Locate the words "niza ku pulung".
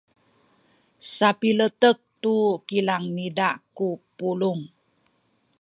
3.15-4.61